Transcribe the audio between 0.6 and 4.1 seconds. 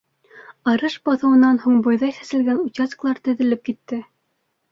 Арыш баҫыуынан һуң бойҙай сәселгән участкалар теҙелеп китә.